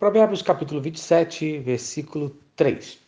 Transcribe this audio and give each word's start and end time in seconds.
Provérbios 0.00 0.40
capítulo 0.40 0.80
27, 0.80 1.58
versículo 1.58 2.34
3. 2.56 2.98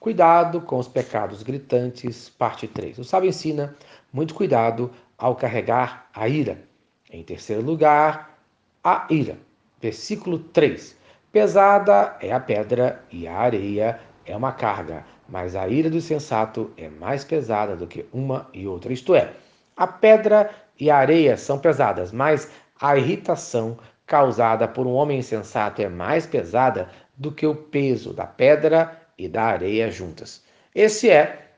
Cuidado 0.00 0.60
com 0.60 0.80
os 0.80 0.88
pecados 0.88 1.44
gritantes, 1.44 2.28
parte 2.28 2.66
3. 2.66 2.98
O 2.98 3.04
sábio 3.04 3.28
ensina 3.28 3.76
muito 4.12 4.34
cuidado 4.34 4.90
ao 5.16 5.36
carregar 5.36 6.10
a 6.12 6.28
ira. 6.28 6.60
Em 7.08 7.22
terceiro 7.22 7.62
lugar, 7.62 8.36
a 8.82 9.06
ira. 9.08 9.38
Versículo 9.80 10.40
3. 10.40 10.96
Pesada 11.30 12.16
é 12.20 12.32
a 12.32 12.40
pedra 12.40 13.00
e 13.12 13.28
a 13.28 13.36
areia 13.36 14.00
é 14.26 14.36
uma 14.36 14.50
carga, 14.50 15.06
mas 15.28 15.54
a 15.54 15.68
ira 15.68 15.88
do 15.88 16.00
sensato 16.00 16.72
é 16.76 16.88
mais 16.88 17.22
pesada 17.22 17.76
do 17.76 17.86
que 17.86 18.06
uma 18.12 18.50
e 18.52 18.66
outra. 18.66 18.92
Isto 18.92 19.14
é, 19.14 19.34
a 19.76 19.86
pedra 19.86 20.50
e 20.80 20.90
a 20.90 20.96
areia 20.96 21.36
são 21.36 21.60
pesadas, 21.60 22.10
mas 22.10 22.50
a 22.80 22.96
irritação 22.98 23.78
causada 24.10 24.66
por 24.66 24.88
um 24.88 24.94
homem 24.94 25.20
insensato 25.20 25.80
é 25.80 25.88
mais 25.88 26.26
pesada 26.26 26.88
do 27.16 27.30
que 27.30 27.46
o 27.46 27.54
peso 27.54 28.12
da 28.12 28.26
pedra 28.26 29.00
e 29.16 29.28
da 29.28 29.44
areia 29.44 29.88
juntas. 29.88 30.42
Esse 30.74 31.08
é 31.08 31.52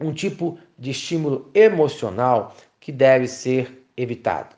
um 0.00 0.12
tipo 0.12 0.58
de 0.76 0.90
estímulo 0.90 1.48
emocional 1.54 2.56
que 2.80 2.90
deve 2.90 3.28
ser 3.28 3.86
evitado. 3.96 4.56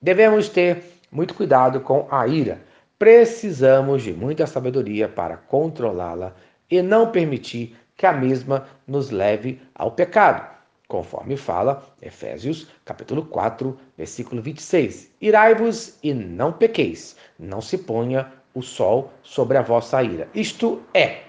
Devemos 0.00 0.48
ter 0.48 0.82
muito 1.12 1.34
cuidado 1.34 1.78
com 1.82 2.08
a 2.10 2.26
ira. 2.26 2.62
Precisamos 2.98 4.02
de 4.02 4.14
muita 4.14 4.46
sabedoria 4.46 5.06
para 5.06 5.36
controlá-la 5.36 6.34
e 6.70 6.80
não 6.80 7.12
permitir 7.12 7.76
que 7.94 8.06
a 8.06 8.14
mesma 8.14 8.66
nos 8.86 9.10
leve 9.10 9.60
ao 9.74 9.90
pecado 9.90 10.55
conforme 10.88 11.36
fala 11.36 11.82
Efésios, 12.00 12.68
capítulo 12.84 13.24
4, 13.26 13.76
versículo 13.96 14.40
26. 14.40 15.10
Irai-vos 15.20 15.98
e 16.02 16.14
não 16.14 16.52
pequeis, 16.52 17.16
não 17.38 17.60
se 17.60 17.78
ponha 17.78 18.32
o 18.54 18.62
sol 18.62 19.12
sobre 19.22 19.58
a 19.58 19.62
vossa 19.62 20.02
ira. 20.02 20.28
Isto 20.34 20.82
é, 20.94 21.22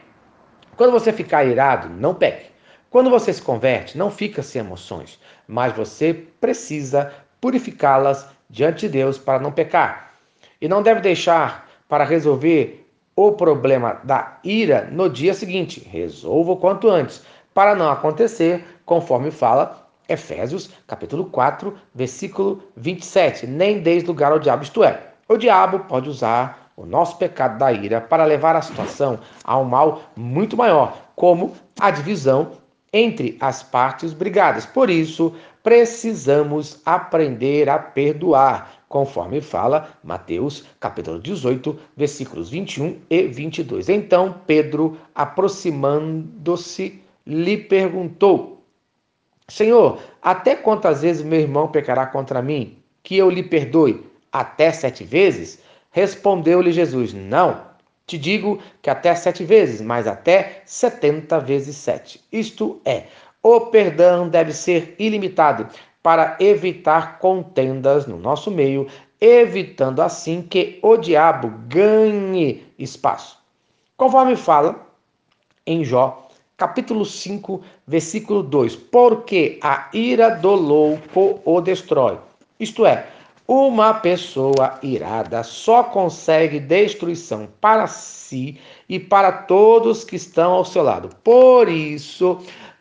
quando 0.75 0.91
você 0.91 1.11
ficar 1.11 1.45
irado, 1.45 1.89
não 1.89 2.13
peque. 2.13 2.51
Quando 2.89 3.09
você 3.09 3.33
se 3.33 3.41
converte, 3.41 3.97
não 3.97 4.09
fica 4.09 4.41
sem 4.41 4.61
emoções, 4.61 5.19
mas 5.47 5.73
você 5.73 6.13
precisa 6.13 7.11
purificá-las 7.41 8.27
diante 8.49 8.81
de 8.81 8.89
Deus 8.89 9.17
para 9.17 9.39
não 9.41 9.51
pecar. 9.51 10.13
E 10.61 10.67
não 10.67 10.81
deve 10.81 11.01
deixar 11.01 11.67
para 11.89 12.03
resolver 12.03 12.87
o 13.15 13.31
problema 13.31 13.99
da 14.03 14.39
ira 14.43 14.87
no 14.91 15.09
dia 15.09 15.33
seguinte. 15.33 15.79
Resolva 15.91 16.51
o 16.51 16.57
quanto 16.57 16.87
antes, 16.87 17.23
para 17.57 17.73
não 17.73 17.89
acontecer 17.89 18.63
conforme 18.85 19.31
fala 19.31 19.89
Efésios, 20.07 20.69
capítulo 20.85 21.25
4, 21.25 21.73
versículo 21.91 22.61
27. 22.75 23.47
Nem 23.47 23.79
deis 23.79 24.03
lugar 24.03 24.31
ao 24.31 24.37
diabo, 24.37 24.61
isto 24.61 24.83
é, 24.83 25.07
o 25.27 25.37
diabo 25.37 25.79
pode 25.79 26.07
usar 26.07 26.71
o 26.75 26.85
nosso 26.85 27.17
pecado 27.17 27.57
da 27.57 27.71
ira 27.73 27.99
para 27.99 28.25
levar 28.25 28.55
a 28.55 28.61
situação 28.61 29.17
a 29.43 29.57
um 29.57 29.63
mal 29.63 30.03
muito 30.15 30.55
maior, 30.55 30.99
como 31.15 31.55
a 31.79 31.89
divisão 31.89 32.51
entre 32.93 33.35
as 33.41 33.63
partes 33.63 34.13
brigadas. 34.13 34.63
Por 34.63 34.87
isso, 34.87 35.33
precisamos 35.63 36.79
aprender 36.85 37.69
a 37.69 37.79
perdoar, 37.79 38.83
conforme 38.87 39.41
fala 39.41 39.89
Mateus, 40.03 40.63
capítulo 40.79 41.19
18, 41.19 41.75
versículos 41.97 42.51
21 42.51 42.99
e 43.09 43.23
22. 43.23 43.89
Então, 43.89 44.35
Pedro, 44.45 44.95
aproximando-se, 45.15 47.06
lhe 47.27 47.57
perguntou: 47.57 48.63
Senhor, 49.47 49.99
até 50.21 50.55
quantas 50.55 51.01
vezes 51.01 51.21
meu 51.21 51.39
irmão 51.39 51.67
pecará 51.67 52.05
contra 52.05 52.41
mim, 52.41 52.77
que 53.03 53.17
eu 53.17 53.29
lhe 53.29 53.43
perdoe? 53.43 54.05
Até 54.31 54.71
sete 54.71 55.03
vezes? 55.03 55.61
Respondeu-lhe 55.91 56.71
Jesus: 56.71 57.13
Não, 57.13 57.61
te 58.05 58.17
digo 58.17 58.59
que 58.81 58.89
até 58.89 59.13
sete 59.13 59.43
vezes, 59.43 59.81
mas 59.81 60.07
até 60.07 60.61
setenta 60.65 61.39
vezes 61.39 61.75
sete. 61.75 62.23
Isto 62.31 62.81
é, 62.85 63.03
o 63.43 63.61
perdão 63.67 64.29
deve 64.29 64.53
ser 64.53 64.95
ilimitado 64.97 65.67
para 66.01 66.37
evitar 66.39 67.19
contendas 67.19 68.05
no 68.07 68.17
nosso 68.17 68.49
meio, 68.49 68.87
evitando 69.19 70.01
assim 70.01 70.41
que 70.41 70.79
o 70.81 70.95
diabo 70.95 71.51
ganhe 71.67 72.65
espaço. 72.79 73.37
Conforme 73.97 74.35
fala 74.35 74.87
em 75.65 75.83
Jó 75.83 76.26
capítulo 76.57 77.05
5, 77.05 77.61
versículo 77.85 78.41
2: 78.41 78.75
Porque 78.75 79.59
a 79.61 79.87
ira 79.93 80.31
do 80.31 80.55
louco 80.55 81.39
o 81.45 81.61
destrói. 81.61 82.17
Isto 82.59 82.85
é, 82.85 83.05
uma 83.47 83.93
pessoa 83.93 84.79
irada 84.81 85.43
só 85.43 85.83
consegue 85.83 86.59
destruição 86.59 87.47
para 87.61 87.87
si 87.87 88.59
e 88.89 88.99
para 88.99 89.31
todos 89.31 90.03
que 90.03 90.15
estão 90.15 90.51
ao 90.51 90.65
seu 90.65 90.83
lado. 90.83 91.09
Por 91.23 91.69
isso, 91.69 92.39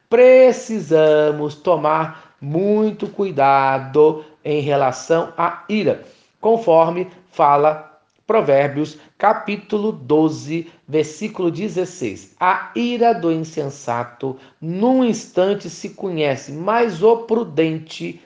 precisamos 0.09 1.55
tomar 1.55 2.35
muito 2.41 3.07
cuidado 3.07 4.25
em 4.45 4.61
relação 4.61 5.33
à 5.37 5.63
ira, 5.69 6.05
conforme 6.41 7.09
fala 7.31 7.96
Provérbios, 8.27 8.99
capítulo 9.17 9.93
12, 9.93 10.69
versículo 10.89 11.49
16. 11.49 12.35
A 12.41 12.73
ira 12.75 13.15
do 13.15 13.31
insensato 13.31 14.37
num 14.61 15.05
instante 15.05 15.71
se 15.71 15.91
conhece, 15.91 16.51
mas 16.51 17.05
o 17.05 17.19
prudente 17.19 18.21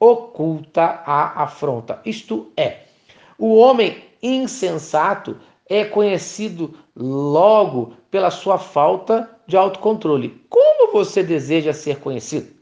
oculta 0.00 1.02
a 1.04 1.42
afronta. 1.42 2.00
Isto 2.06 2.52
é, 2.56 2.84
o 3.38 3.54
homem 3.56 4.02
insensato 4.22 5.36
é 5.68 5.84
conhecido 5.84 6.74
logo 6.96 7.92
pela 8.10 8.30
sua 8.30 8.58
falta 8.58 9.30
de 9.46 9.58
autocontrole. 9.58 10.42
Como 10.48 10.90
você 10.90 11.22
deseja 11.22 11.74
ser 11.74 11.98
conhecido? 11.98 12.54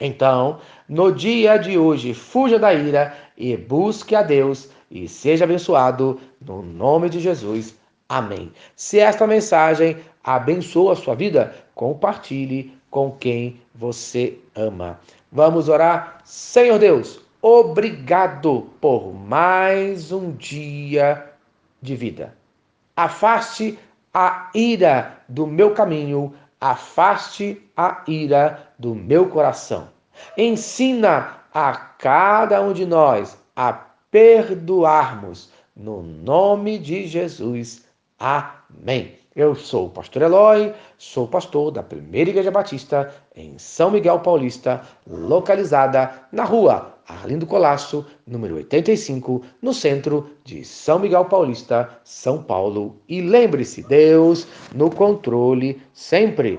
Então, 0.00 0.58
no 0.88 1.12
dia 1.12 1.56
de 1.56 1.78
hoje, 1.78 2.14
fuja 2.14 2.58
da 2.58 2.74
ira 2.74 3.16
e 3.36 3.56
busque 3.56 4.14
a 4.14 4.22
Deus 4.22 4.68
e 4.90 5.08
seja 5.08 5.44
abençoado 5.44 6.20
no 6.40 6.62
nome 6.62 7.08
de 7.08 7.20
Jesus. 7.20 7.76
Amém. 8.08 8.52
Se 8.76 8.98
esta 8.98 9.26
mensagem 9.26 9.96
abençoa 10.22 10.92
a 10.92 10.96
sua 10.96 11.14
vida, 11.14 11.54
compartilhe 11.74 12.76
com 12.90 13.10
quem 13.10 13.60
você 13.74 14.38
ama. 14.54 15.00
Vamos 15.32 15.68
orar? 15.68 16.18
Senhor 16.24 16.78
Deus, 16.78 17.20
obrigado 17.42 18.70
por 18.80 19.12
mais 19.12 20.12
um 20.12 20.32
dia 20.32 21.32
de 21.82 21.96
vida. 21.96 22.36
Afaste 22.96 23.76
a 24.12 24.48
ira 24.54 25.18
do 25.28 25.44
meu 25.44 25.72
caminho, 25.72 26.32
afaste 26.60 27.60
a 27.76 28.04
ira 28.06 28.68
do 28.78 28.94
meu 28.94 29.28
coração. 29.28 29.88
Ensina 30.38 31.40
a 31.54 31.72
cada 31.72 32.60
um 32.60 32.72
de 32.72 32.84
nós 32.84 33.38
a 33.54 33.72
perdoarmos. 34.10 35.52
No 35.76 36.02
nome 36.02 36.78
de 36.78 37.06
Jesus. 37.06 37.84
Amém. 38.18 39.14
Eu 39.34 39.54
sou 39.54 39.86
o 39.86 39.90
pastor 39.90 40.22
Eloy, 40.22 40.72
sou 40.98 41.26
pastor 41.26 41.72
da 41.72 41.82
Primeira 41.82 42.30
Igreja 42.30 42.50
Batista 42.50 43.12
em 43.34 43.58
São 43.58 43.90
Miguel 43.90 44.20
Paulista, 44.20 44.82
localizada 45.06 46.12
na 46.30 46.44
rua 46.44 46.94
Arlindo 47.06 47.46
Colasso, 47.46 48.06
número 48.26 48.54
85, 48.56 49.42
no 49.60 49.74
centro 49.74 50.30
de 50.42 50.64
São 50.64 50.98
Miguel 50.98 51.26
Paulista, 51.26 51.90
São 52.02 52.42
Paulo. 52.42 52.96
E 53.08 53.20
lembre-se, 53.20 53.82
Deus 53.82 54.46
no 54.74 54.90
controle 54.90 55.82
sempre. 55.92 56.52